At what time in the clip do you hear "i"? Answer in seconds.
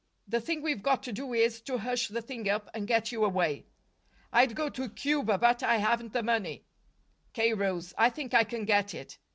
5.61-5.77, 7.99-8.09, 8.33-8.43